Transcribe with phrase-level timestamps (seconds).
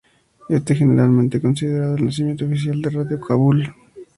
[0.49, 3.71] Este es generalmente considerado el nacimiento oficial de Radio Kabul.